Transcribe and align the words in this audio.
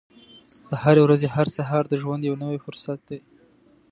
د 0.69 0.71
هرې 0.83 1.01
ورځې 1.03 1.27
هر 1.35 1.47
سهار 1.57 1.83
د 1.89 1.93
ژوند 2.01 2.21
یو 2.29 2.35
نوی 2.43 2.57
فرصت 2.65 2.99
دی. 3.09 3.19